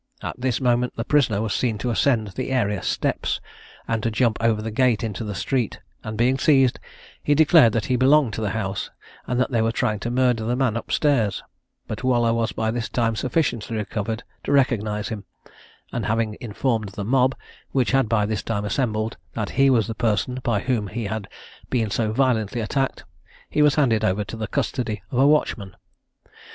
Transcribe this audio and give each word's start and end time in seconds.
At 0.23 0.41
this 0.41 0.59
moment 0.59 0.95
the 0.95 1.03
prisoner 1.03 1.43
was 1.43 1.53
seen 1.53 1.77
to 1.77 1.91
ascend 1.91 2.29
the 2.29 2.49
area 2.49 2.81
steps, 2.81 3.39
and 3.87 4.01
to 4.01 4.09
jump 4.09 4.35
over 4.41 4.59
the 4.59 4.71
gate 4.71 5.03
into 5.03 5.23
the 5.23 5.35
street, 5.35 5.79
and 6.03 6.17
being 6.17 6.39
seized, 6.39 6.79
he 7.21 7.35
declared 7.35 7.71
that 7.73 7.85
he 7.85 7.97
belonged 7.97 8.33
to 8.33 8.41
the 8.41 8.49
house, 8.57 8.89
and 9.27 9.39
that 9.39 9.51
they 9.51 9.61
were 9.61 9.71
trying 9.71 9.99
to 9.99 10.09
murder 10.09 10.43
the 10.43 10.55
man 10.55 10.75
up 10.75 10.91
stairs; 10.91 11.43
but 11.87 12.03
Waller 12.03 12.33
was 12.33 12.51
by 12.51 12.71
this 12.71 12.89
time 12.89 13.15
sufficiently 13.15 13.77
recovered 13.77 14.23
to 14.43 14.51
recognise 14.51 15.09
him, 15.09 15.23
and 15.91 16.07
having 16.07 16.35
informed 16.41 16.89
the 16.89 17.05
mob, 17.05 17.35
which 17.71 17.91
had 17.91 18.09
by 18.09 18.25
this 18.25 18.41
time 18.41 18.65
assembled, 18.65 19.17
that 19.33 19.51
he 19.51 19.69
was 19.69 19.85
the 19.85 19.93
person 19.93 20.39
by 20.41 20.61
whom 20.61 20.87
he 20.87 21.03
had 21.05 21.27
been 21.69 21.91
so 21.91 22.11
violently 22.11 22.59
attacked, 22.59 23.03
he 23.51 23.61
was 23.61 23.75
handed 23.75 24.03
over 24.03 24.23
to 24.23 24.35
the 24.35 24.47
custody 24.47 25.03
of 25.11 25.19
a 25.19 25.27
watchman. 25.27 25.75